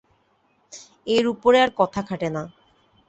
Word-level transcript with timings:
এর 1.07 1.25
উপরে 1.27 1.57
আর 1.61 1.71
কথা 1.77 2.01
খাটে 2.01 2.29
না। 2.29 2.43